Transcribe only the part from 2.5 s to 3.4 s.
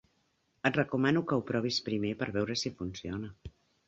si funciona.